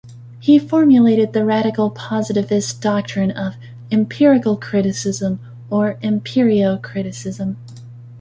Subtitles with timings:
[0.39, 3.53] He formulated the radical positivist doctrine of
[3.91, 5.39] "empirical criticism"
[5.69, 7.57] or empirio-criticism.